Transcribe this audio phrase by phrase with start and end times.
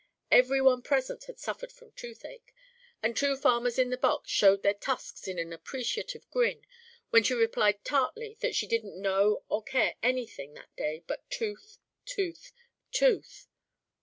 [0.31, 2.55] Every one present had suffered from toothache,
[3.03, 6.65] and two farmers in the box showed their tusks in an appreciative grin
[7.11, 11.77] when she replied tartly that she didn't know or care anything that day but tooth,
[12.07, 12.51] tooth,
[12.91, 13.45] tooth.